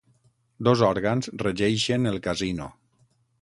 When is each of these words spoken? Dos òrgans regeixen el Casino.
Dos 0.67 0.79
òrgans 0.87 1.29
regeixen 1.43 2.13
el 2.13 2.19
Casino. 2.29 2.71